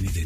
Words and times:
de 0.00 0.21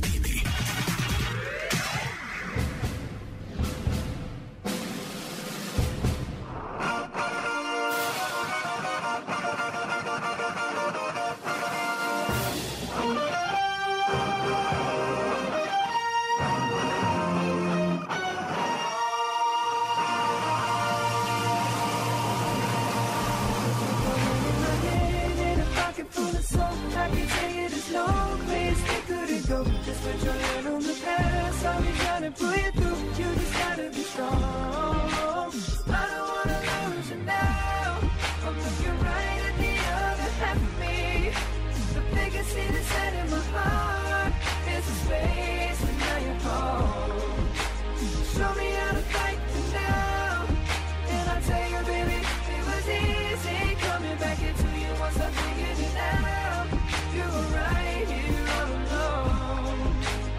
go. 29.48 29.64
Just 29.84 30.02
put 30.02 30.22
your 30.24 30.32
hand 30.32 30.66
on 30.66 30.82
the 30.82 30.94
past. 31.04 31.66
I'll 31.66 31.82
be 31.82 31.92
trying 31.98 32.22
to 32.22 32.30
pull 32.30 32.56
you 32.56 32.70
through. 32.72 33.24
You 33.24 33.34
just 33.34 33.52
gotta 33.52 33.90
be 33.90 34.02
strong. 34.02 34.85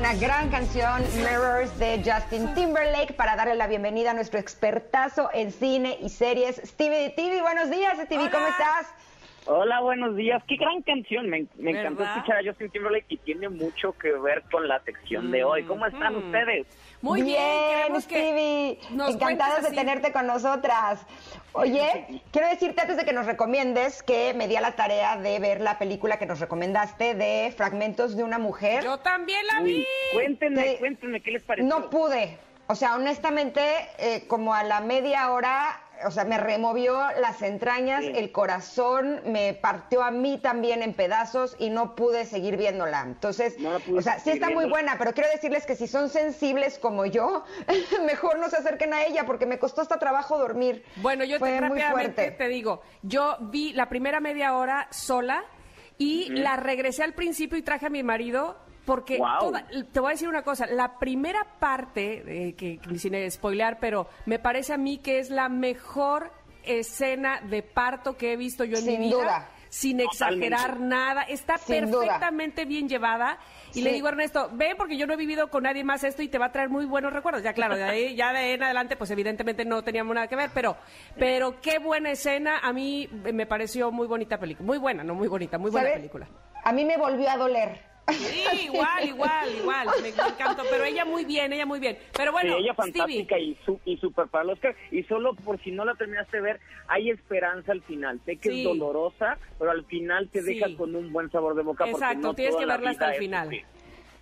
Una 0.08 0.16
gran 0.16 0.50
canción, 0.50 1.04
Mirrors, 1.18 1.78
de 1.80 2.02
Justin 2.02 2.54
Timberlake, 2.54 3.12
para 3.12 3.36
darle 3.36 3.56
la 3.56 3.68
bienvenida 3.68 4.12
a 4.12 4.14
nuestro 4.14 4.40
expertazo 4.40 5.30
en 5.34 5.52
cine 5.52 5.98
y 6.02 6.08
series, 6.08 6.62
Stevie 6.64 7.10
TV. 7.10 7.42
Buenos 7.42 7.70
días, 7.70 7.98
Stevie, 8.06 8.32
¿cómo 8.32 8.48
estás? 8.48 8.88
Hola, 9.50 9.80
buenos 9.80 10.16
días. 10.18 10.44
Qué 10.46 10.58
gran 10.58 10.82
canción. 10.82 11.30
Me, 11.30 11.46
me 11.56 11.72
encantó 11.72 12.04
escuchar 12.04 12.38
a 12.40 12.44
Justin 12.46 12.70
Timberlake 12.70 13.06
y 13.08 13.18
tiene 13.18 13.48
mucho 13.48 13.94
que 13.94 14.12
ver 14.12 14.44
con 14.52 14.68
la 14.68 14.82
sección 14.84 15.32
de 15.32 15.44
hoy. 15.46 15.64
¿Cómo 15.64 15.86
están 15.86 16.16
Mm. 16.16 16.18
ustedes? 16.18 16.68
Muy 17.02 17.22
bien, 17.22 17.38
queremos 17.70 18.04
Stevie. 18.04 18.78
Encantados 18.92 19.62
de 19.62 19.68
así. 19.68 19.76
tenerte 19.76 20.12
con 20.12 20.28
nosotras. 20.28 21.06
Oye, 21.54 22.22
quiero 22.32 22.50
decirte 22.50 22.82
antes 22.82 22.98
de 22.98 23.06
que 23.06 23.14
nos 23.14 23.26
recomiendes 23.26 24.04
que 24.04 24.34
me 24.34 24.50
di 24.50 24.58
a 24.58 24.62
la 24.62 24.74
tarea 24.76 25.16
de 25.16 25.40
ver 25.40 25.62
la 25.62 25.80
película 25.80 26.20
que 26.20 26.26
nos 26.26 26.42
recomendaste 26.42 27.16
de 27.16 27.54
Fragmentos 27.56 28.18
de 28.18 28.24
una 28.26 28.40
mujer. 28.40 28.84
Yo 28.84 28.98
también 28.98 29.46
la 29.48 29.62
vi. 29.62 29.78
Uy, 29.78 29.88
cuéntenme, 30.14 30.64
Te- 30.64 30.78
cuéntenme 30.80 31.22
qué 31.22 31.32
les 31.32 31.44
pareció. 31.44 31.68
No 31.70 31.90
pude. 31.90 32.38
O 32.68 32.76
sea, 32.76 32.96
honestamente, 32.96 33.62
eh, 33.98 34.26
como 34.28 34.54
a 34.54 34.64
la 34.66 34.82
media 34.82 35.32
hora, 35.32 35.80
o 36.06 36.12
sea, 36.12 36.24
me 36.26 36.38
removió 36.38 37.00
las 37.20 37.42
entrañas, 37.42 38.04
Sí. 38.06 38.12
el 38.16 38.32
corazón, 38.32 39.22
me 39.26 39.54
partió 39.54 40.04
a 40.04 40.12
mí 40.12 40.38
también 40.38 40.82
en 40.84 40.94
pedazos 40.94 41.56
y 41.60 41.70
no 41.70 41.96
pude 41.96 42.26
seguir 42.26 42.58
viéndola. 42.58 43.02
Entonces, 43.02 43.60
No 43.60 43.74
la 43.74 43.80
pude 43.80 44.00
o 44.00 44.02
sea, 44.02 44.20
sí 44.20 44.32
está 44.32 44.50
muy 44.50 44.66
buena, 44.66 44.96
pero 44.98 45.14
quiero 45.14 45.30
decirles 45.30 45.66
que 45.66 45.76
si 45.76 45.88
son 45.88 46.10
sensibles 46.10 46.80
como 46.80 47.06
yo, 47.06 47.44
mejor 48.06 48.40
no 48.40 48.50
se 48.50 48.58
acerquen 48.58 48.94
a 48.94 49.04
ella 49.06 49.26
porque 49.26 49.46
me 49.46 49.60
costó 49.60 49.82
hasta 49.82 49.98
trabajo 50.00 50.38
dormir. 50.38 50.84
Bueno, 50.98 51.24
yo 51.24 51.40
Fue 51.40 51.50
te, 51.50 51.62
muy 51.62 51.80
rápidamente 51.80 52.22
fuerte. 52.24 52.38
te 52.38 52.48
digo, 52.50 52.82
yo 53.02 53.38
vi 53.42 53.74
la 53.74 53.90
primera 53.90 54.20
media 54.20 54.56
hora 54.56 54.88
sola 54.92 55.44
y 55.98 56.30
la 56.30 56.56
regresé 56.58 57.04
al 57.04 57.14
principio 57.14 57.58
y 57.58 57.62
traje 57.64 57.88
a 57.88 57.90
mi 57.90 58.04
marido 58.04 58.58
porque 58.88 59.18
toda- 59.18 59.66
te 59.92 60.00
voy 60.00 60.08
a 60.10 60.12
decir 60.14 60.28
una 60.30 60.42
cosa, 60.42 60.66
la 60.66 60.98
primera 60.98 61.46
parte, 61.60 62.24
eh, 62.48 62.54
que, 62.56 62.80
que 62.80 62.98
sin 62.98 63.30
spoilear, 63.30 63.78
pero 63.80 64.08
me 64.26 64.40
parece 64.40 64.74
a 64.74 64.78
mí 64.78 64.98
que 64.98 65.20
es 65.20 65.30
la 65.30 65.50
mejor 65.50 66.32
escena 66.64 67.42
de 67.42 67.62
parto 67.64 68.18
que 68.18 68.34
he 68.34 68.38
visto 68.38 68.64
yo 68.64 68.78
en 68.78 68.84
Sin 68.84 69.00
mi 69.00 69.08
vida. 69.08 69.18
duda. 69.18 69.50
Sin 69.70 69.98
Totalmente. 69.98 70.48
exagerar 70.48 70.80
nada, 70.80 71.24
está 71.24 71.58
Sin 71.58 71.92
duda. 71.92 72.00
perfectamente 72.06 72.64
bien 72.64 72.88
llevada. 72.88 73.38
Y 73.74 73.82
le 73.82 73.92
digo 73.92 74.08
a 74.08 74.12
Ernesto, 74.12 74.50
ven 74.54 74.78
porque 74.78 74.96
yo 74.96 75.06
no 75.06 75.14
he 75.14 75.18
vivido 75.18 75.50
con 75.50 75.64
nadie 75.64 75.84
más 75.84 76.06
esto 76.06 76.22
y 76.22 76.30
te 76.30 76.38
va 76.38 76.46
a 76.46 76.52
traer 76.54 76.70
muy 76.70 76.86
buenos 76.86 77.12
recuerdos. 77.12 77.44
Ya 77.44 77.52
claro, 77.52 77.76
de 77.76 77.84
ahí, 77.84 78.16
ya 78.16 78.32
de 78.32 78.40
ahí 78.40 78.52
en 78.52 78.64
adelante, 78.64 78.96
pues 78.96 79.12
evidentemente 79.12 79.66
no 79.66 79.84
teníamos 79.84 80.16
nada 80.16 80.28
que 80.28 80.38
ver, 80.38 80.52
pero, 80.54 80.78
pero 81.20 81.60
qué 81.60 81.80
buena 81.80 82.12
escena. 82.12 82.60
A 82.64 82.72
mí 82.72 83.10
me 83.34 83.46
pareció 83.46 83.92
muy 83.92 84.08
bonita 84.08 84.38
película. 84.40 84.66
Muy 84.66 84.78
buena, 84.78 85.04
no 85.04 85.14
muy 85.14 85.28
bonita, 85.28 85.58
muy 85.58 85.70
buena 85.70 85.88
¿Sabes? 85.88 86.00
película. 86.00 86.28
A 86.64 86.72
mí 86.72 86.86
me 86.86 86.96
volvió 86.98 87.30
a 87.30 87.36
doler. 87.38 87.82
Sí, 88.12 88.44
igual, 88.66 89.06
igual, 89.06 89.56
igual. 89.56 89.88
Me, 89.98 90.02
me 90.02 90.10
encantó, 90.10 90.64
pero 90.70 90.84
ella 90.86 91.06
muy 91.06 91.26
bien, 91.26 91.52
ella 91.54 91.66
muy 91.66 91.80
bien. 91.80 91.98
Pero 92.16 92.32
bueno, 92.32 92.56
sí, 92.56 92.64
ella 92.64 92.74
Stevie, 92.74 92.92
fantástica 92.94 93.38
y, 93.40 93.56
su, 93.66 93.80
y 93.86 93.98
super 93.98 94.28
para 94.28 94.44
el 94.46 94.50
Oscar. 94.52 94.76
Y 94.92 95.04
solo 95.04 95.34
por 95.36 95.62
si 95.62 95.72
no 95.72 95.84
la 95.86 95.96
terminaste 95.96 96.38
de 96.38 96.44
ver, 96.44 96.60
hay 96.88 97.10
esperanza 97.10 97.72
al 97.72 97.82
final. 97.84 98.20
Sé 98.26 98.38
que 98.38 98.50
Sí. 98.50 98.60
es 98.60 98.64
dolorosa, 98.66 99.38
pero 99.60 99.72
al 99.72 99.84
final 99.86 100.30
te 100.30 100.42
Sí. 100.42 100.54
deja 100.56 100.76
con 100.78 100.96
un 100.96 101.12
buen 101.12 101.30
sabor 101.32 101.56
de 101.56 101.64
boca. 101.64 101.86
porque 101.86 101.92
Exacto, 101.92 102.20
no 102.28 102.34
tienes 102.34 102.56
que 102.56 102.66
la 102.66 102.76
verla 102.78 102.92
hasta 102.92 103.12
el 103.14 103.20
final. 103.20 103.44
sufrir. 103.46 103.66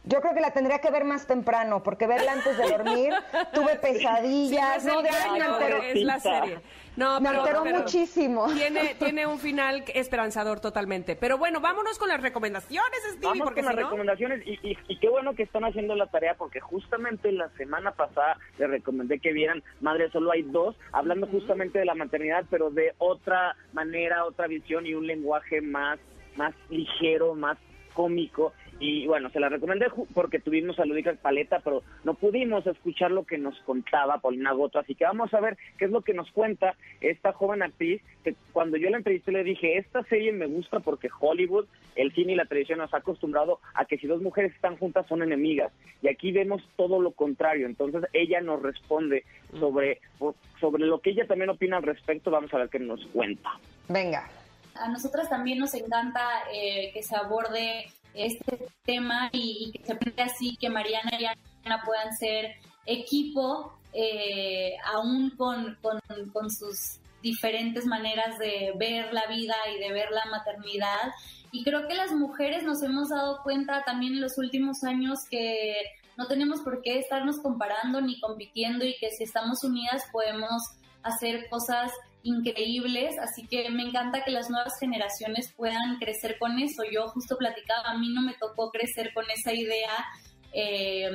Yo 0.07 0.22
creo 0.22 0.35
que 0.35 0.40
la 0.41 0.52
tendría 0.52 0.79
que 0.79 0.91
ver 0.91 1.03
más 1.03 1.25
temprano, 1.25 1.81
porque 1.81 2.06
verla 2.06 2.34
antes 2.34 2.56
de 2.59 2.63
dormir, 2.69 3.12
tuve 3.56 3.72
sí, 3.73 3.78
pesadillas, 3.81 4.85
no 4.85 4.94
no, 4.94 5.00
es 5.02 5.03
de 5.06 5.09
gallo, 5.40 5.53
alteró. 5.56 5.81
es 5.81 6.02
la 6.03 6.19
serie. 6.19 6.59
No, 6.97 7.19
Me 7.19 7.29
pero- 7.29 7.41
alteró 7.41 7.63
pero 7.63 7.79
muchísimo. 7.79 8.47
Tiene, 8.53 8.95
tiene 9.00 9.28
un 9.28 9.39
final 9.39 9.83
esperanzador 9.94 10.59
totalmente. 10.59 11.16
Pero 11.16 11.38
bueno, 11.38 11.59
vámonos 11.61 11.97
con 12.00 12.07
las 12.09 12.22
recomendaciones, 12.22 13.00
Stevie, 13.11 13.28
Vamos 13.28 13.45
porque 13.45 13.61
con 13.61 13.67
las 13.67 13.75
no... 13.75 13.81
recomendaciones 13.89 14.41
y, 14.47 14.53
y- 14.72 14.78
y 14.88 15.00
qué 15.00 15.09
bueno 15.09 15.35
que 15.35 15.44
están 15.44 15.66
haciendo 15.66 15.95
la 15.95 16.07
tarea 16.07 16.35
porque 16.35 16.59
justamente 16.59 17.31
la 17.31 17.50
semana 17.57 17.91
pasada 17.91 18.38
les 18.57 18.69
recomendé 18.69 19.19
que 19.19 19.34
vieran 19.34 19.63
Madre 19.81 20.09
Solo 20.11 20.31
hay 20.31 20.44
dos, 20.44 20.75
hablando 20.91 21.28
justamente 21.28 21.79
de 21.79 21.85
la 21.85 21.95
maternidad, 21.95 22.45
pero 22.50 22.69
de 22.69 22.94
otra 22.97 23.55
manera, 23.73 24.25
otra 24.25 24.47
visión 24.47 24.85
y 24.85 24.94
un 24.94 25.05
lenguaje 25.07 25.61
más, 25.61 26.00
más 26.38 26.53
ligero, 26.69 27.35
más 27.35 27.57
cómico. 27.94 28.53
Y 28.79 29.07
bueno, 29.07 29.29
se 29.29 29.39
la 29.39 29.47
recomendé 29.47 29.87
porque 30.13 30.39
tuvimos 30.39 30.77
a 30.79 30.85
Ludica 30.85 31.13
Paleta, 31.13 31.61
pero 31.63 31.81
no 32.03 32.13
pudimos 32.13 32.67
escuchar 32.67 33.09
lo 33.09 33.25
que 33.25 33.37
nos 33.37 33.57
contaba 33.59 34.19
Paulina 34.19 34.51
Goto, 34.51 34.79
así 34.79 34.95
que 34.95 35.05
vamos 35.05 35.33
a 35.33 35.39
ver 35.39 35.57
qué 35.77 35.85
es 35.85 35.91
lo 35.91 36.01
que 36.01 36.13
nos 36.13 36.29
cuenta 36.31 36.75
esta 36.99 37.31
joven 37.31 37.63
actriz, 37.63 38.01
que 38.23 38.35
cuando 38.51 38.75
yo 38.75 38.89
la 38.89 38.97
entrevisté 38.97 39.31
le 39.31 39.45
dije, 39.45 39.77
esta 39.77 40.03
serie 40.03 40.33
me 40.33 40.47
gusta 40.47 40.81
porque 40.81 41.09
Hollywood, 41.19 41.65
el 41.95 42.13
cine 42.13 42.33
y 42.33 42.35
la 42.35 42.45
televisión 42.45 42.79
nos 42.79 42.93
ha 42.93 42.97
acostumbrado 42.97 43.59
a 43.73 43.85
que 43.85 43.97
si 43.97 44.07
dos 44.07 44.21
mujeres 44.21 44.53
están 44.53 44.75
juntas 44.75 45.07
son 45.07 45.23
enemigas, 45.23 45.71
y 46.01 46.09
aquí 46.09 46.33
vemos 46.33 46.61
todo 46.75 47.01
lo 47.01 47.11
contrario, 47.11 47.67
entonces 47.67 48.03
ella 48.11 48.41
nos 48.41 48.61
responde 48.61 49.23
sobre, 49.57 50.01
sobre 50.59 50.85
lo 50.85 50.99
que 50.99 51.11
ella 51.11 51.25
también 51.27 51.49
opina 51.49 51.77
al 51.77 51.83
respecto, 51.83 52.29
vamos 52.29 52.53
a 52.53 52.57
ver 52.57 52.69
qué 52.69 52.79
nos 52.79 53.05
cuenta. 53.07 53.51
Venga. 53.87 54.29
A 54.75 54.89
nosotras 54.89 55.29
también 55.29 55.59
nos 55.59 55.73
encanta 55.73 56.21
eh, 56.53 56.91
que 56.93 57.01
se 57.01 57.15
aborde 57.15 57.85
este 58.15 58.67
tema 58.83 59.29
y, 59.31 59.71
que 59.71 59.85
se 59.85 59.93
aprenda 59.93 60.25
así 60.25 60.57
que 60.57 60.69
Mariana 60.69 61.11
y 61.19 61.25
Ana 61.25 61.83
puedan 61.85 62.15
ser 62.17 62.55
equipo, 62.85 63.77
eh, 63.93 64.75
aún 64.93 65.31
con, 65.31 65.77
con, 65.81 65.99
con 66.31 66.49
sus 66.51 66.99
diferentes 67.21 67.85
maneras 67.85 68.37
de 68.37 68.73
ver 68.77 69.11
la 69.11 69.25
vida 69.25 69.55
y 69.75 69.79
de 69.79 69.91
ver 69.91 70.09
la 70.11 70.25
maternidad. 70.29 71.11
Y 71.51 71.63
creo 71.63 71.87
que 71.87 71.95
las 71.95 72.11
mujeres 72.11 72.63
nos 72.63 72.84
hemos 72.84 73.09
dado 73.09 73.41
cuenta 73.43 73.84
también 73.84 74.13
en 74.13 74.22
los 74.22 74.37
últimos 74.37 74.84
años 74.84 75.19
que 75.29 75.75
no 76.17 76.28
tenemos 76.28 76.61
por 76.61 76.81
qué 76.81 76.99
estarnos 76.99 77.40
comparando 77.40 77.99
ni 78.01 78.19
compitiendo 78.19 78.85
y 78.85 78.95
que 78.97 79.09
si 79.09 79.23
estamos 79.23 79.63
unidas 79.63 80.03
podemos 80.11 80.61
hacer 81.05 81.47
cosas 81.49 81.91
increíbles, 82.23 83.16
así 83.19 83.47
que 83.47 83.69
me 83.69 83.84
encanta 83.84 84.23
que 84.23 84.31
las 84.31 84.49
nuevas 84.49 84.73
generaciones 84.79 85.53
puedan 85.55 85.97
crecer 85.99 86.37
con 86.40 86.59
eso. 86.59 86.84
Yo 86.91 87.07
justo 87.09 87.37
platicaba, 87.37 87.91
a 87.91 87.97
mí 87.97 88.09
no 88.09 88.22
me 88.22 88.34
tocó 88.34 88.72
crecer 88.72 89.13
con 89.13 89.25
esa 89.29 89.53
idea 89.53 90.05
eh, 90.52 91.09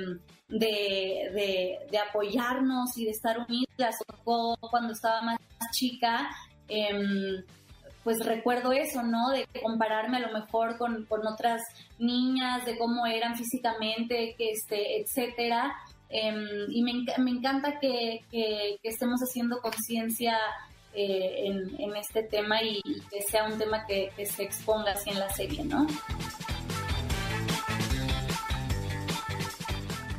de, 0.48 1.78
de, 1.90 1.98
apoyarnos 1.98 2.96
y 2.96 3.06
de 3.06 3.10
estar 3.10 3.38
unidas. 3.40 3.96
Cuando 4.24 4.92
estaba 4.92 5.22
más 5.22 5.38
chica, 5.72 6.30
eh, 6.68 7.42
pues 8.04 8.24
recuerdo 8.24 8.72
eso, 8.72 9.02
¿no? 9.02 9.30
De 9.30 9.46
compararme 9.62 10.18
a 10.18 10.20
lo 10.20 10.32
mejor 10.32 10.78
con, 10.78 11.04
con 11.06 11.26
otras 11.26 11.60
niñas, 11.98 12.64
de 12.64 12.78
cómo 12.78 13.06
eran 13.06 13.36
físicamente, 13.36 14.34
que 14.38 14.50
este, 14.50 15.00
etcétera. 15.00 15.74
Eh, 16.10 16.66
y 16.68 16.82
me, 16.82 16.92
me 17.18 17.30
encanta 17.30 17.78
que, 17.78 18.24
que, 18.30 18.78
que 18.82 18.88
estemos 18.88 19.20
haciendo 19.20 19.60
conciencia 19.60 20.36
eh, 20.92 21.46
en, 21.46 21.80
en, 21.80 21.96
este 21.96 22.24
tema 22.24 22.60
y, 22.62 22.80
y, 22.84 23.00
que 23.08 23.22
sea 23.22 23.44
un 23.44 23.56
tema 23.58 23.86
que, 23.86 24.10
que 24.16 24.26
se 24.26 24.42
exponga 24.42 24.92
así 24.92 25.10
en 25.10 25.20
la 25.20 25.30
serie, 25.30 25.64
¿no? 25.64 25.86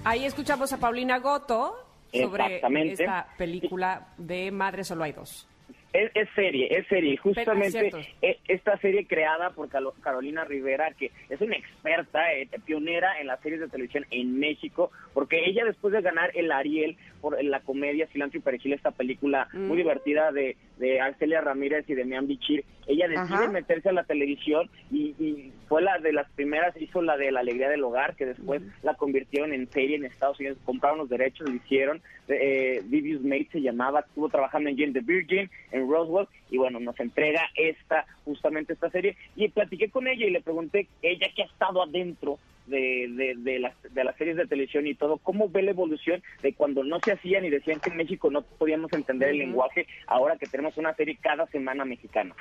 Ahí 0.06 0.26
escuchamos 0.26 0.72
a 0.72 0.78
Paulina 0.78 1.20
Goto 1.20 1.76
sobre 2.12 2.62
esta 2.92 3.28
película 3.38 4.08
de 4.18 4.50
Madre 4.50 4.84
Solo 4.84 5.04
hay 5.04 5.12
dos. 5.12 5.46
Es, 5.94 6.30
serie, 6.36 6.68
es 6.78 6.88
serie. 6.88 7.18
Justamente 7.18 7.92
e, 8.22 8.40
esta 8.48 8.78
serie 8.78 9.06
creada 9.06 9.50
por 9.50 9.68
Carolina 10.02 10.46
Rivera, 10.46 10.94
que 10.94 11.12
es 11.30 11.42
una 11.42 11.58
experta, 11.58 12.34
eh, 12.34 12.48
pionera 12.66 13.20
en 13.20 13.28
las 13.28 13.42
series 13.42 13.60
de 13.60 13.68
televisión 13.68 14.06
en 14.10 14.40
México, 14.40 14.92
porque 15.14 15.44
ella 15.46 15.66
después 15.66 15.94
de 15.94 16.02
ganar 16.02 16.32
el 16.36 16.52
Ariel 16.52 16.98
por 17.20 17.44
la 17.44 17.60
comedia 17.60 18.08
Cilantro 18.08 18.40
y 18.40 18.42
Perejil, 18.42 18.74
esta 18.74 18.92
película 18.92 19.48
muy 19.54 19.76
mm. 19.76 19.78
divertida 19.78 20.32
de, 20.32 20.56
de 20.78 21.02
Arcelia 21.02 21.42
Ramírez 21.42 21.90
y 21.90 21.94
de 21.94 22.06
Mian 22.06 22.28
Bichir, 22.28 22.64
ella 22.88 23.08
decide 23.08 23.48
meterse 23.48 23.90
a 23.90 23.94
la 23.94 24.04
televisión 24.04 24.70
y, 24.92 25.52
fue 25.68 25.82
la 25.82 26.00
de 26.00 26.12
las 26.12 26.30
primeras, 26.32 26.76
hizo 26.82 27.02
la 27.02 27.16
de 27.16 27.32
La 27.32 27.40
Alegría 27.40 27.70
del 27.70 27.86
Hogar, 27.86 28.18
que 28.18 28.26
después 28.26 28.62
la 28.84 28.96
convirtieron 28.96 29.54
en 29.54 29.72
serie 29.72 29.96
en 29.96 30.04
Estados 30.04 30.38
Unidos, 30.38 30.58
compraron 30.66 30.98
los 30.98 31.08
derechos, 31.08 31.48
lo 31.48 31.56
hicieron, 31.56 32.02
eh, 32.28 32.82
Vivius 32.84 33.24
Mate 33.24 33.48
se 33.54 33.62
llamaba, 33.62 34.02
estuvo 34.02 34.28
trabajando 34.28 34.70
en 34.70 34.78
Jane 34.78 34.92
the 34.92 35.00
Virgin, 35.00 35.50
en 35.72 35.81
Roswell, 35.88 36.28
y 36.50 36.58
bueno, 36.58 36.80
nos 36.80 37.00
entrega 37.00 37.42
esta, 37.56 38.06
justamente 38.26 38.74
esta 38.74 38.90
serie, 38.90 39.16
y 39.36 39.50
platiqué 39.50 39.90
con 39.90 40.08
ella 40.08 40.26
y 40.26 40.32
le 40.32 40.42
pregunté, 40.42 40.88
ella 41.02 41.28
que 41.36 41.44
ha 41.44 41.46
estado 41.46 41.84
adentro 41.84 42.40
de, 42.68 43.36
de, 43.38 43.60
las, 43.60 43.74
de 43.94 44.04
las 44.04 44.16
series 44.18 44.38
de 44.38 44.48
televisión 44.48 44.88
y 44.88 44.96
todo, 44.96 45.18
¿cómo 45.18 45.50
ve 45.50 45.62
la 45.62 45.72
evolución 45.72 46.22
de 46.42 46.54
cuando 46.54 46.84
no 46.84 47.00
se 47.00 47.14
hacían 47.14 47.46
y 47.46 47.50
decían 47.50 47.80
que 47.80 47.90
en 47.90 47.98
México 47.98 48.30
no 48.30 48.44
podíamos 48.44 48.94
entender 48.94 49.30
el 49.30 49.40
lenguaje, 49.40 49.88
ahora 50.08 50.38
que 50.38 50.48
tenemos 50.48 50.78
una 50.78 50.94
serie 50.94 51.18
cada 51.22 51.48
semana 51.48 51.86
mexicana? 51.86 52.36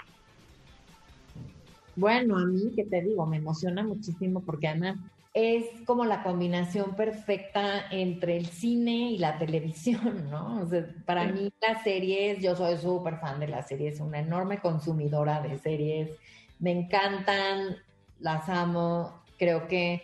Bueno, 1.96 2.38
a 2.38 2.46
mí, 2.46 2.72
¿qué 2.74 2.84
te 2.84 3.02
digo? 3.02 3.26
Me 3.26 3.38
emociona 3.38 3.82
muchísimo 3.82 4.40
porque 4.40 4.68
además 4.68 4.96
es 5.32 5.64
como 5.86 6.04
la 6.04 6.22
combinación 6.22 6.96
perfecta 6.96 7.86
entre 7.90 8.36
el 8.36 8.46
cine 8.46 9.12
y 9.12 9.18
la 9.18 9.38
televisión, 9.38 10.28
¿no? 10.30 10.62
O 10.62 10.66
sea, 10.66 10.86
para 11.06 11.26
mí 11.26 11.52
las 11.60 11.82
series, 11.82 12.42
yo 12.42 12.56
soy 12.56 12.76
súper 12.78 13.18
fan 13.18 13.40
de 13.40 13.48
las 13.48 13.68
series, 13.68 14.00
una 14.00 14.18
enorme 14.18 14.60
consumidora 14.60 15.40
de 15.40 15.58
series, 15.58 16.10
me 16.58 16.72
encantan, 16.72 17.76
las 18.18 18.48
amo, 18.48 19.22
creo 19.38 19.66
que 19.66 20.02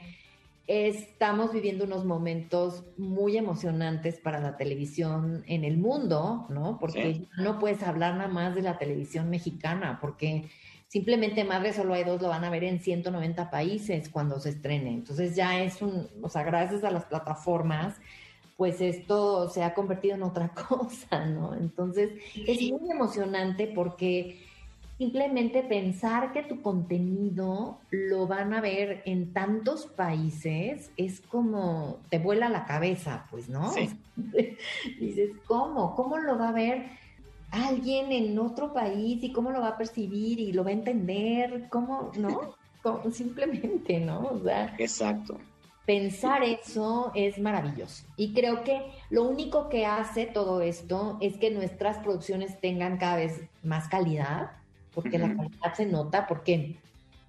estamos 0.66 1.52
viviendo 1.52 1.84
unos 1.84 2.04
momentos 2.04 2.84
muy 2.96 3.36
emocionantes 3.36 4.18
para 4.18 4.40
la 4.40 4.56
televisión 4.56 5.44
en 5.46 5.64
el 5.64 5.76
mundo, 5.76 6.46
¿no? 6.48 6.78
Porque 6.80 7.28
no 7.38 7.58
puedes 7.58 7.82
hablar 7.82 8.16
nada 8.16 8.28
más 8.28 8.54
de 8.54 8.62
la 8.62 8.78
televisión 8.78 9.30
mexicana, 9.30 9.98
porque 10.00 10.48
Simplemente 10.88 11.44
Madre 11.44 11.72
solo 11.72 11.94
hay 11.94 12.04
dos, 12.04 12.22
lo 12.22 12.28
van 12.28 12.44
a 12.44 12.50
ver 12.50 12.64
en 12.64 12.80
190 12.80 13.50
países 13.50 14.08
cuando 14.08 14.38
se 14.38 14.50
estrene. 14.50 14.90
Entonces 14.90 15.34
ya 15.34 15.60
es 15.62 15.82
un, 15.82 16.08
o 16.22 16.28
sea, 16.28 16.44
gracias 16.44 16.84
a 16.84 16.90
las 16.90 17.04
plataformas, 17.04 17.96
pues 18.56 18.80
esto 18.80 19.50
se 19.50 19.62
ha 19.62 19.74
convertido 19.74 20.14
en 20.14 20.22
otra 20.22 20.48
cosa, 20.68 21.26
¿no? 21.26 21.54
Entonces 21.54 22.10
es 22.34 22.60
muy 22.70 22.90
emocionante 22.90 23.66
porque 23.66 24.38
simplemente 24.98 25.62
pensar 25.62 26.32
que 26.32 26.42
tu 26.42 26.62
contenido 26.62 27.78
lo 27.90 28.26
van 28.26 28.54
a 28.54 28.60
ver 28.60 29.02
en 29.04 29.32
tantos 29.32 29.86
países 29.86 30.90
es 30.96 31.20
como 31.20 31.98
te 32.10 32.18
vuela 32.18 32.48
la 32.48 32.64
cabeza, 32.64 33.26
pues, 33.30 33.48
¿no? 33.48 33.74
Dices, 35.00 35.32
¿cómo? 35.46 35.94
¿Cómo 35.94 36.16
lo 36.18 36.38
va 36.38 36.48
a 36.48 36.52
ver? 36.52 36.86
Alguien 37.50 38.12
en 38.12 38.38
otro 38.38 38.72
país 38.72 39.22
y 39.22 39.32
cómo 39.32 39.50
lo 39.50 39.60
va 39.60 39.68
a 39.68 39.78
percibir 39.78 40.40
y 40.40 40.52
lo 40.52 40.64
va 40.64 40.70
a 40.70 40.74
entender, 40.74 41.68
cómo, 41.68 42.10
¿no? 42.16 42.54
simplemente, 43.12 44.00
¿no? 44.00 44.20
O 44.20 44.40
sea, 44.42 44.74
Exacto. 44.78 45.38
Pensar 45.84 46.42
eso 46.42 47.12
es 47.14 47.38
maravilloso. 47.38 48.04
Y 48.16 48.34
creo 48.34 48.64
que 48.64 48.82
lo 49.08 49.22
único 49.22 49.68
que 49.68 49.86
hace 49.86 50.26
todo 50.26 50.60
esto 50.60 51.16
es 51.20 51.36
que 51.36 51.52
nuestras 51.52 51.98
producciones 51.98 52.60
tengan 52.60 52.98
cada 52.98 53.16
vez 53.16 53.40
más 53.62 53.86
calidad, 53.86 54.50
porque 54.92 55.16
la 55.18 55.36
calidad 55.36 55.74
se 55.76 55.86
nota, 55.86 56.26
porque 56.26 56.76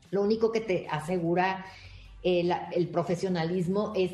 lo 0.09 0.23
único 0.23 0.51
que 0.51 0.61
te 0.61 0.87
asegura 0.89 1.65
el, 2.23 2.51
el 2.71 2.87
profesionalismo 2.87 3.93
es 3.95 4.13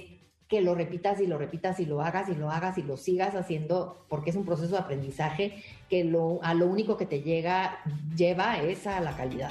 que 0.53 0.61
lo 0.61 0.75
repitas 0.75 1.19
y 1.19 1.25
lo 1.25 1.39
repitas 1.39 1.79
y 1.79 1.87
lo 1.87 2.03
hagas 2.03 2.29
y 2.29 2.35
lo 2.35 2.51
hagas 2.51 2.77
y 2.77 2.83
lo 2.83 2.95
sigas 2.95 3.33
haciendo 3.33 4.05
porque 4.07 4.29
es 4.29 4.35
un 4.35 4.45
proceso 4.45 4.73
de 4.73 4.77
aprendizaje 4.77 5.63
que 5.89 6.03
lo, 6.03 6.43
a 6.43 6.53
lo 6.53 6.67
único 6.67 6.95
que 6.95 7.07
te 7.07 7.23
llega 7.23 7.79
lleva 8.15 8.61
es 8.61 8.85
a 8.85 8.99
la 8.99 9.17
calidad. 9.17 9.49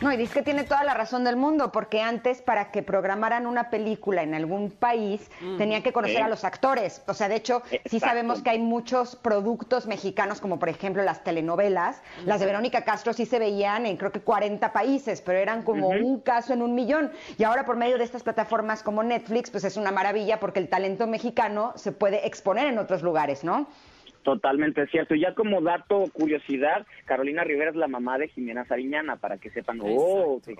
No, 0.00 0.12
y 0.12 0.16
dice 0.16 0.34
que 0.34 0.42
tiene 0.42 0.62
toda 0.62 0.84
la 0.84 0.94
razón 0.94 1.24
del 1.24 1.34
mundo, 1.34 1.72
porque 1.72 2.00
antes 2.00 2.40
para 2.40 2.70
que 2.70 2.84
programaran 2.84 3.48
una 3.48 3.68
película 3.68 4.22
en 4.22 4.32
algún 4.32 4.70
país 4.70 5.28
tenían 5.56 5.82
que 5.82 5.92
conocer 5.92 6.22
a 6.22 6.28
los 6.28 6.44
actores. 6.44 7.02
O 7.08 7.14
sea, 7.14 7.28
de 7.28 7.34
hecho, 7.34 7.62
sí 7.84 7.98
sabemos 7.98 8.40
que 8.40 8.50
hay 8.50 8.60
muchos 8.60 9.16
productos 9.16 9.88
mexicanos, 9.88 10.40
como 10.40 10.60
por 10.60 10.68
ejemplo 10.68 11.02
las 11.02 11.24
telenovelas. 11.24 12.00
Las 12.24 12.38
de 12.38 12.46
Verónica 12.46 12.84
Castro 12.84 13.12
sí 13.12 13.26
se 13.26 13.40
veían 13.40 13.86
en 13.86 13.96
creo 13.96 14.12
que 14.12 14.20
40 14.20 14.72
países, 14.72 15.20
pero 15.20 15.38
eran 15.38 15.64
como 15.64 15.88
un 15.88 16.20
caso 16.20 16.52
en 16.52 16.62
un 16.62 16.76
millón. 16.76 17.10
Y 17.36 17.42
ahora 17.42 17.64
por 17.64 17.76
medio 17.76 17.98
de 17.98 18.04
estas 18.04 18.22
plataformas 18.22 18.84
como 18.84 19.02
Netflix, 19.02 19.50
pues 19.50 19.64
es 19.64 19.76
una 19.76 19.90
maravilla 19.90 20.38
porque 20.38 20.60
el 20.60 20.68
talento 20.68 21.08
mexicano 21.08 21.72
se 21.74 21.90
puede 21.90 22.24
exponer 22.24 22.68
en 22.68 22.78
otros 22.78 23.02
lugares, 23.02 23.42
¿no? 23.42 23.66
Totalmente 24.22 24.86
cierto. 24.88 25.14
Y 25.14 25.20
ya 25.20 25.34
como 25.34 25.60
dato, 25.60 26.04
curiosidad, 26.12 26.86
Carolina 27.04 27.44
Rivera 27.44 27.70
es 27.70 27.76
la 27.76 27.88
mamá 27.88 28.18
de 28.18 28.28
Jimena 28.28 28.64
Sariñana, 28.66 29.16
para 29.16 29.38
que 29.38 29.50
sepan, 29.50 29.78
oh, 29.82 30.40
que, 30.44 30.52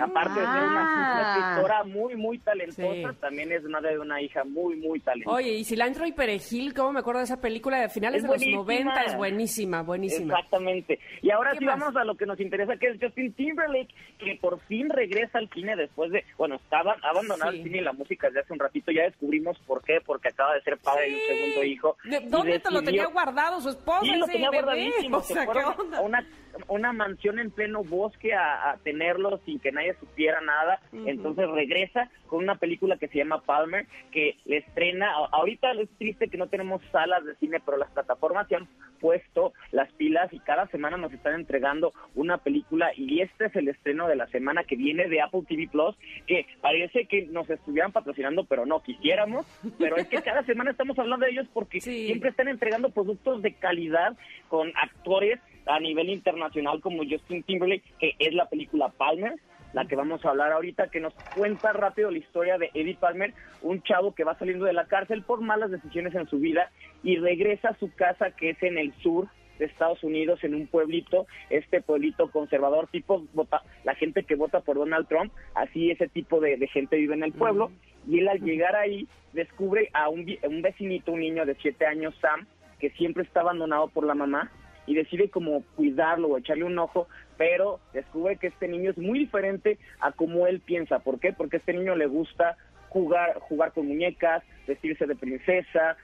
aparte 0.00 0.40
de 0.40 0.46
ser 0.46 0.62
una, 0.64 0.82
ah. 0.84 1.52
escritora 1.52 1.84
muy, 1.84 2.16
muy 2.16 2.38
talentosa, 2.38 3.12
también 3.20 3.52
es 3.52 3.62
madre 3.64 3.92
de 3.92 3.98
una 4.00 4.20
hija 4.20 4.44
muy, 4.44 4.76
muy 4.76 5.00
talentosa. 5.00 5.36
Oye, 5.36 5.52
y 5.52 5.64
Cilantro 5.64 6.06
y 6.06 6.12
Perejil, 6.12 6.74
¿cómo 6.74 6.92
me 6.92 7.00
acuerdo 7.00 7.18
de 7.20 7.24
esa 7.24 7.40
película 7.40 7.80
de 7.80 7.88
finales 7.88 8.22
de 8.22 8.28
los 8.28 8.44
90? 8.44 9.02
Es 9.02 9.16
buenísima, 9.16 9.82
buenísima. 9.82 10.34
Exactamente. 10.34 10.98
Y 11.20 11.30
ahora 11.30 11.54
sí 11.56 11.64
vamos 11.64 11.94
a 11.96 12.04
lo 12.04 12.16
que 12.16 12.26
nos 12.26 12.40
interesa, 12.40 12.76
que 12.76 12.88
es 12.88 12.98
Justin 13.00 13.32
Timberlake, 13.34 13.94
que 14.18 14.38
por 14.40 14.58
fin 14.62 14.88
regresa 14.90 15.38
al 15.38 15.48
cine 15.50 15.76
después 15.76 16.10
de, 16.10 16.24
bueno, 16.36 16.56
estaba 16.56 16.96
abandonado 17.02 17.50
el 17.50 17.62
cine 17.62 17.78
y 17.78 17.82
la 17.82 17.92
música 17.92 18.28
desde 18.28 18.40
hace 18.40 18.52
un 18.52 18.58
ratito, 18.58 18.90
ya 18.90 19.04
descubrimos 19.04 19.58
por 19.60 19.82
qué, 19.84 20.00
porque 20.04 20.28
acaba 20.28 20.54
de 20.54 20.62
ser 20.62 20.78
padre 20.78 21.10
de 21.10 21.14
un 21.14 21.20
segundo 21.28 21.64
hijo. 21.64 21.96
¿Dónde 22.28 22.58
te 22.58 22.70
lo 22.70 22.82
tenía 22.82 23.11
guardado 23.12 23.60
su 23.60 23.70
esposa. 23.70 24.00
Sí, 24.02 24.16
lo 24.16 24.26
tenía 24.26 24.50
guardadísimo. 24.50 25.20
se 25.22 25.44
fueron 25.44 25.94
a 25.94 26.00
una, 26.00 26.26
una 26.68 26.92
mansión 26.92 27.38
en 27.38 27.50
pleno 27.50 27.84
bosque 27.84 28.34
a, 28.34 28.78
tenerlo 28.82 29.38
sin 29.44 29.60
que 29.60 29.72
nadie 29.72 29.94
supiera 30.00 30.40
nada. 30.40 30.80
Entonces 30.92 31.48
regresa 31.48 32.10
con 32.26 32.42
una 32.42 32.56
película 32.56 32.96
que 32.96 33.08
se 33.08 33.18
llama 33.18 33.42
Palmer, 33.42 33.86
que 34.10 34.36
le 34.44 34.58
estrena. 34.58 35.12
Ahorita 35.30 35.72
es 35.72 35.88
triste 35.98 36.28
que 36.28 36.38
no 36.38 36.48
tenemos 36.48 36.82
salas 36.90 37.24
de 37.24 37.36
cine, 37.36 37.60
pero 37.64 37.76
las 37.76 37.90
plataformas 37.90 38.48
se 38.48 38.56
han 38.56 38.68
puesto 39.02 39.52
las 39.72 39.92
pilas 39.92 40.32
y 40.32 40.38
cada 40.38 40.68
semana 40.68 40.96
nos 40.96 41.12
están 41.12 41.34
entregando 41.34 41.92
una 42.14 42.38
película 42.38 42.92
y 42.96 43.20
este 43.20 43.46
es 43.46 43.56
el 43.56 43.68
estreno 43.68 44.06
de 44.06 44.14
la 44.14 44.28
semana 44.28 44.62
que 44.62 44.76
viene 44.76 45.08
de 45.08 45.20
Apple 45.20 45.42
TV 45.48 45.68
Plus, 45.70 45.96
que 46.26 46.46
parece 46.60 47.06
que 47.06 47.26
nos 47.26 47.50
estuvieran 47.50 47.90
patrocinando, 47.90 48.44
pero 48.44 48.64
no 48.64 48.80
quisiéramos, 48.80 49.44
pero 49.78 49.96
es 49.96 50.06
que 50.06 50.22
cada 50.22 50.44
semana 50.44 50.70
estamos 50.70 50.96
hablando 50.98 51.26
de 51.26 51.32
ellos 51.32 51.48
porque 51.52 51.80
siempre 51.80 52.30
están 52.30 52.46
entregando 52.46 52.90
productos 52.92 53.42
de 53.42 53.54
calidad 53.54 54.16
con 54.48 54.72
actores 54.76 55.40
a 55.66 55.80
nivel 55.80 56.08
internacional 56.08 56.80
como 56.80 57.04
Justin 57.08 57.42
Timberlake, 57.42 57.84
que 57.98 58.14
es 58.18 58.34
la 58.34 58.48
película 58.48 58.88
Palmer, 58.88 59.34
la 59.72 59.86
que 59.86 59.96
vamos 59.96 60.24
a 60.24 60.30
hablar 60.30 60.52
ahorita, 60.52 60.88
que 60.88 61.00
nos 61.00 61.14
cuenta 61.34 61.72
rápido 61.72 62.10
la 62.10 62.18
historia 62.18 62.58
de 62.58 62.70
Eddie 62.74 62.96
Palmer, 62.96 63.32
un 63.62 63.82
chavo 63.82 64.14
que 64.14 64.24
va 64.24 64.38
saliendo 64.38 64.66
de 64.66 64.72
la 64.72 64.86
cárcel 64.86 65.22
por 65.22 65.40
malas 65.40 65.70
decisiones 65.70 66.14
en 66.14 66.28
su 66.28 66.38
vida 66.38 66.70
y 67.02 67.16
regresa 67.16 67.70
a 67.70 67.78
su 67.78 67.92
casa 67.94 68.30
que 68.32 68.50
es 68.50 68.62
en 68.62 68.78
el 68.78 68.92
sur 69.02 69.28
de 69.58 69.66
Estados 69.66 70.02
Unidos, 70.02 70.42
en 70.44 70.54
un 70.54 70.66
pueblito, 70.66 71.26
este 71.50 71.80
pueblito 71.80 72.30
conservador, 72.30 72.88
tipo 72.88 73.24
vota, 73.32 73.62
la 73.84 73.94
gente 73.94 74.24
que 74.24 74.34
vota 74.34 74.60
por 74.60 74.76
Donald 74.76 75.06
Trump, 75.08 75.32
así 75.54 75.90
ese 75.90 76.08
tipo 76.08 76.40
de, 76.40 76.66
gente 76.68 76.96
vive 76.96 77.14
en 77.14 77.22
el 77.22 77.32
pueblo, 77.32 77.70
y 78.08 78.18
él 78.18 78.28
al 78.28 78.40
llegar 78.40 78.74
ahí 78.74 79.06
descubre 79.32 79.88
a 79.92 80.08
un, 80.08 80.26
un 80.42 80.62
vecinito, 80.62 81.12
un 81.12 81.20
niño 81.20 81.46
de 81.46 81.54
siete 81.56 81.86
años, 81.86 82.14
Sam, 82.20 82.46
que 82.82 82.90
siempre 82.90 83.22
está 83.22 83.42
abandonado 83.42 83.86
por 83.86 84.04
la 84.04 84.16
mamá, 84.16 84.50
y 84.86 84.94
decide 84.96 85.30
como 85.30 85.62
cuidarlo 85.76 86.26
o 86.26 86.38
echarle 86.38 86.64
un 86.64 86.76
ojo, 86.76 87.06
pero 87.36 87.78
descubre 87.92 88.36
que 88.38 88.48
este 88.48 88.66
niño 88.66 88.90
es 88.90 88.98
muy 88.98 89.20
diferente 89.20 89.78
a 90.00 90.10
como 90.10 90.48
él 90.48 90.58
piensa. 90.58 90.98
¿Por 90.98 91.20
qué? 91.20 91.32
Porque 91.32 91.58
este 91.58 91.72
niño 91.72 91.94
le 91.94 92.06
gusta 92.06 92.56
jugar, 92.88 93.38
jugar 93.38 93.72
con 93.72 93.86
muñecas, 93.86 94.42
vestirse 94.66 95.06
de 95.06 95.14
princesa, 95.14 95.96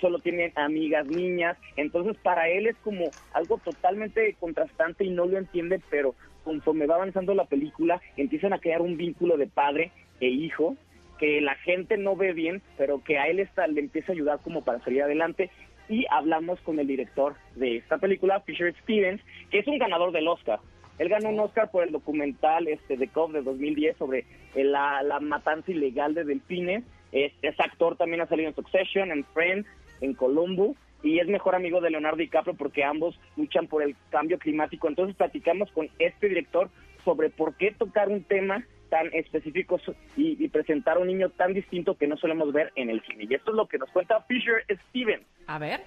solo 0.00 0.20
tiene 0.20 0.50
amigas 0.54 1.06
niñas, 1.06 1.58
entonces 1.76 2.16
para 2.22 2.48
él 2.48 2.66
es 2.66 2.76
como 2.78 3.12
algo 3.34 3.58
totalmente 3.58 4.34
contrastante 4.40 5.04
y 5.04 5.10
no 5.10 5.26
lo 5.26 5.36
entiende, 5.36 5.82
pero 5.90 6.14
conforme 6.42 6.86
va 6.86 6.94
avanzando 6.94 7.34
la 7.34 7.44
película 7.44 8.00
empiezan 8.16 8.54
a 8.54 8.60
crear 8.60 8.80
un 8.80 8.96
vínculo 8.96 9.36
de 9.36 9.48
padre 9.48 9.92
e 10.20 10.28
hijo 10.28 10.76
que 11.18 11.40
la 11.40 11.54
gente 11.56 11.96
no 11.96 12.14
ve 12.14 12.32
bien, 12.32 12.62
pero 12.76 13.02
que 13.02 13.18
a 13.18 13.26
él 13.26 13.40
está, 13.40 13.66
le 13.66 13.80
empieza 13.80 14.12
a 14.12 14.14
ayudar 14.14 14.40
como 14.42 14.64
para 14.64 14.80
salir 14.80 15.02
adelante 15.02 15.50
y 15.88 16.06
hablamos 16.10 16.60
con 16.60 16.78
el 16.78 16.86
director 16.86 17.34
de 17.54 17.76
esta 17.76 17.98
película, 17.98 18.40
Fisher 18.40 18.74
Stevens, 18.82 19.20
que 19.50 19.58
es 19.58 19.66
un 19.66 19.78
ganador 19.78 20.12
del 20.12 20.28
Oscar. 20.28 20.60
Él 20.98 21.08
ganó 21.08 21.28
un 21.28 21.40
Oscar 21.40 21.70
por 21.70 21.84
el 21.84 21.92
documental 21.92 22.68
este 22.68 22.96
de 22.96 23.08
Cove 23.08 23.38
de 23.38 23.44
2010 23.44 23.96
sobre 23.96 24.24
la, 24.54 25.18
matanza 25.20 25.70
ilegal 25.70 26.14
de 26.14 26.24
delfines. 26.24 26.84
Es, 27.12 27.32
actor, 27.58 27.96
también 27.96 28.22
ha 28.22 28.26
salido 28.26 28.48
en 28.48 28.54
Succession, 28.54 29.10
en 29.10 29.24
Friends, 29.24 29.68
en 30.00 30.14
Columbo. 30.14 30.74
y 31.02 31.18
es 31.18 31.28
mejor 31.28 31.54
amigo 31.54 31.80
de 31.80 31.90
Leonardo 31.90 32.16
DiCaprio 32.16 32.54
porque 32.54 32.82
ambos 32.82 33.18
luchan 33.36 33.66
por 33.66 33.82
el 33.82 33.94
cambio 34.10 34.38
climático. 34.38 34.88
Entonces 34.88 35.14
platicamos 35.16 35.70
con 35.72 35.88
este 35.98 36.28
director 36.28 36.70
sobre 37.04 37.30
por 37.30 37.54
qué 37.56 37.72
tocar 37.72 38.08
un 38.08 38.24
tema 38.24 38.64
tan 38.88 39.12
específico 39.12 39.80
y, 40.16 40.48
presentar 40.48 40.98
un 40.98 41.08
niño 41.08 41.30
tan 41.30 41.52
distinto 41.52 41.96
que 41.96 42.06
no 42.06 42.16
solemos 42.16 42.52
ver 42.52 42.72
en 42.76 42.88
el 42.88 43.02
cine. 43.02 43.26
Y 43.28 43.34
esto 43.34 43.50
es 43.50 43.56
lo 43.56 43.66
que 43.66 43.78
nos 43.78 43.90
cuenta 43.90 44.22
Fisher 44.22 44.64
Steven. 44.88 45.20
A 45.46 45.58
ver. 45.58 45.84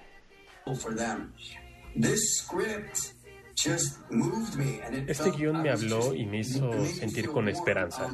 Este 5.06 5.30
guion 5.32 5.62
me 5.62 5.70
habló 5.70 6.14
y 6.14 6.26
me 6.26 6.38
hizo 6.38 6.86
sentir 6.86 7.30
con 7.30 7.48
esperanza. 7.48 8.10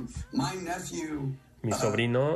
Mi 1.66 1.72
sobrino, 1.72 2.32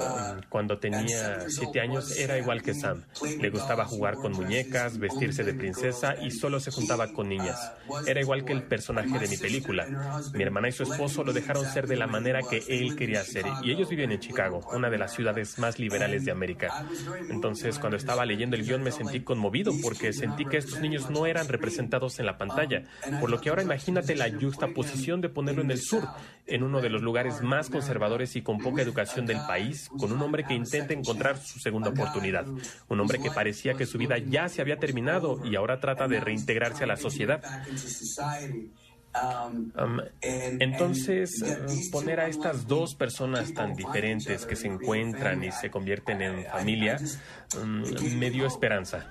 cuando 0.49 0.79
tenía 0.79 1.49
siete 1.49 1.81
años, 1.81 2.19
era 2.19 2.37
igual 2.37 2.63
que 2.63 2.75
Sam. 2.75 3.05
Le 3.41 3.49
gustaba 3.51 3.85
jugar 3.85 4.17
con 4.17 4.33
muñecas, 4.33 4.99
vestirse 4.99 5.45
de 5.45 5.55
princesa 5.55 6.17
y 6.21 6.33
solo 6.33 6.59
se 6.59 6.73
juntaba 6.73 7.13
con 7.13 7.29
niñas. 7.29 7.73
Era 8.09 8.21
igual 8.21 8.45
que 8.45 8.53
el 8.53 8.65
personaje 8.65 9.21
de 9.21 9.29
mi 9.29 9.37
película. 9.37 9.87
Mi 10.35 10.43
hermana 10.43 10.67
y 10.67 10.73
su 10.73 10.83
esposo 10.83 11.23
lo 11.23 11.33
dejaron 11.33 11.65
ser 11.65 11.87
de 11.87 11.95
la 11.95 12.09
manera 12.09 12.41
que 12.43 12.65
él 12.67 12.97
quería 12.97 13.23
ser 13.23 13.47
y 13.63 13.71
ellos 13.71 13.89
viven 13.89 14.11
en 14.11 14.19
Chicago, 14.19 14.69
una 14.73 14.91
de 14.91 14.99
las 14.99 15.15
ciudades 15.15 15.61
más 15.61 15.79
liberales 15.79 16.25
de 16.25 16.33
América. 16.33 16.85
Entonces, 17.29 17.79
cuando 17.79 17.99
estaba 17.99 18.27
leyendo 18.27 18.57
el 18.57 18.65
guion 18.65 18.83
me 18.83 18.91
sentí 18.91 19.21
conmovido 19.21 19.73
porque 19.81 20.13
sentí 20.13 20.45
que 20.45 20.57
estos 20.57 20.81
niños 20.81 21.09
no 21.09 21.27
eran 21.27 21.47
representados 21.47 22.19
en 22.19 22.27
la 22.27 22.37
pantalla. 22.37 22.83
Por 23.21 23.31
lo 23.31 23.41
que 23.41 23.51
ahora 23.51 23.63
imagínate 23.63 24.17
la 24.17 24.29
justa 24.29 24.67
posición 24.75 25.21
de 25.21 25.29
ponerlo 25.29 25.63
en 25.63 25.71
el 25.71 25.81
sur, 25.81 26.03
en 26.49 26.65
uno 26.65 26.81
de 26.81 26.91
los 26.91 27.01
lugares 27.01 27.43
más 27.43 27.71
conservadores 27.71 28.35
y 28.35 28.43
con 28.43 28.59
poca 28.59 28.83
educación 28.83 29.20
del 29.27 29.39
país 29.47 29.89
con 29.99 30.13
un 30.13 30.21
hombre 30.23 30.45
que 30.45 30.55
intenta 30.55 30.95
encontrar 30.95 31.39
su 31.39 31.59
segunda 31.59 31.91
oportunidad, 31.91 32.47
un 32.89 33.01
hombre 33.01 33.19
que 33.21 33.31
parecía 33.31 33.75
que 33.75 33.87
su 33.87 33.99
vida 33.99 34.19
ya 34.19 34.49
se 34.49 34.61
había 34.61 34.79
terminado 34.79 35.45
y 35.45 35.57
ahora 35.57 35.81
trata 35.81 36.09
de 36.09 36.21
reintegrarse 36.21 36.85
a 36.85 36.87
la 36.87 36.97
sociedad. 36.97 37.43
entonces, 40.21 41.45
poner 41.91 42.21
a 42.21 42.29
estas 42.29 42.67
dos 42.67 42.95
personas 42.95 43.53
tan 43.53 43.75
diferentes 43.75 44.47
que 44.47 44.57
se 44.57 44.69
encuentran 44.69 45.43
y 45.43 45.53
se 45.53 45.71
convierten 45.71 46.23
en 46.23 46.45
familia 46.47 46.99
mm, 47.63 48.17
me 48.19 48.31
dio 48.31 48.47
esperanza. 48.47 49.11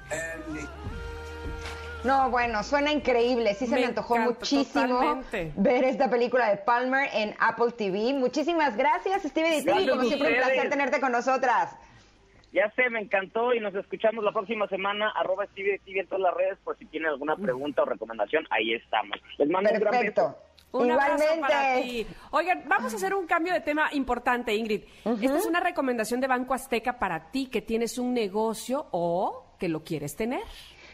No, 2.04 2.30
bueno, 2.30 2.64
suena 2.64 2.92
increíble. 2.92 3.54
Sí 3.56 3.68
se 3.68 3.76
me, 3.76 3.86
antojó 3.86 4.18
muchísimo 4.18 5.22
ver 5.56 5.84
esta 5.84 6.10
película 6.10 6.50
de 6.50 6.58
Palmer 6.58 7.10
en 7.14 7.36
Apple 7.40 7.72
TV. 7.78 8.14
Muchísimas 8.14 8.78
gracias, 8.78 9.24
Steven 9.24 9.54
y 9.54 9.62
Stevie. 9.62 9.90
Como 9.90 10.04
siempre, 10.04 10.30
un 10.30 10.36
placer 10.36 10.70
tenerte 10.70 11.02
con 11.02 11.12
nosotras. 11.12 11.76
Ya 12.52 12.72
sé, 12.76 12.90
me 12.90 13.00
encantó 13.00 13.54
y 13.54 13.60
nos 13.60 13.76
escuchamos 13.76 14.24
la 14.24 14.32
próxima 14.32 14.68
semana. 14.68 15.12
Arroba 15.16 15.46
Stevie 15.48 15.80
en 15.86 16.08
todas 16.08 16.22
las 16.22 16.34
redes 16.34 16.58
por 16.64 16.78
si 16.78 16.86
tienen 16.86 17.10
alguna 17.10 17.36
pregunta 17.36 17.84
o 17.84 17.86
recomendación. 17.86 18.46
Ahí 18.50 18.74
estamos. 18.74 19.20
Les 19.38 19.50
mando 19.50 19.70
un 19.72 19.80
gran 19.80 20.02
beso. 20.02 20.36
Igualmente. 20.72 22.08
Oigan, 22.32 22.64
vamos 22.68 22.94
a 22.94 22.96
hacer 22.96 23.14
un 23.14 23.26
cambio 23.26 23.54
de 23.54 23.62
tema 23.62 23.90
importante, 23.92 24.54
Ingrid. 24.54 24.84
Esta 25.22 25.38
es 25.38 25.46
una 25.46 25.60
recomendación 25.60 26.22
de 26.22 26.28
Banco 26.28 26.54
Azteca 26.54 26.98
para 26.98 27.32
ti 27.32 27.48
que 27.48 27.62
tienes 27.62 27.98
un 27.98 28.14
negocio 28.14 28.88
o 28.92 29.56
que 29.60 29.68
lo 29.68 29.84
quieres 29.84 30.16
tener 30.16 30.42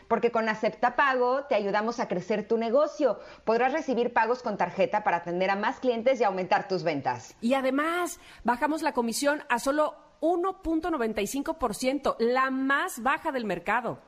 porque 0.07 0.31
con 0.31 0.49
Acepta 0.49 0.95
Pago 0.95 1.45
te 1.45 1.55
ayudamos 1.55 1.99
a 1.99 2.07
crecer 2.07 2.47
tu 2.47 2.57
negocio. 2.57 3.19
Podrás 3.43 3.73
recibir 3.73 4.13
pagos 4.13 4.41
con 4.41 4.57
tarjeta 4.57 5.03
para 5.03 5.17
atender 5.17 5.49
a 5.49 5.55
más 5.55 5.79
clientes 5.79 6.19
y 6.19 6.23
aumentar 6.23 6.67
tus 6.67 6.83
ventas. 6.83 7.35
Y 7.41 7.53
además, 7.53 8.19
bajamos 8.43 8.81
la 8.81 8.93
comisión 8.93 9.43
a 9.49 9.59
solo 9.59 9.95
1.95%, 10.21 12.15
la 12.19 12.49
más 12.49 13.01
baja 13.03 13.31
del 13.31 13.45
mercado. 13.45 13.99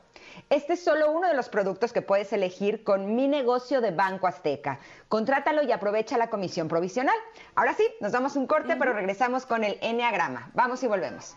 Este 0.50 0.72
es 0.72 0.82
solo 0.82 1.12
uno 1.12 1.28
de 1.28 1.34
los 1.34 1.48
productos 1.48 1.92
que 1.92 2.02
puedes 2.02 2.32
elegir 2.32 2.82
con 2.82 3.14
mi 3.14 3.28
negocio 3.28 3.80
de 3.80 3.92
Banco 3.92 4.26
Azteca. 4.26 4.80
Contrátalo 5.08 5.62
y 5.62 5.72
aprovecha 5.72 6.18
la 6.18 6.30
comisión 6.30 6.68
provisional. 6.68 7.16
Ahora 7.54 7.74
sí, 7.74 7.84
nos 8.00 8.12
damos 8.12 8.36
un 8.36 8.46
corte, 8.46 8.76
pero 8.76 8.92
regresamos 8.92 9.46
con 9.46 9.64
el 9.64 9.78
Enneagrama. 9.80 10.50
Vamos 10.54 10.82
y 10.82 10.88
volvemos. 10.88 11.36